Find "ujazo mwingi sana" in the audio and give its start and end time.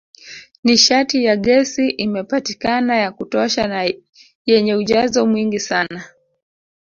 4.75-6.03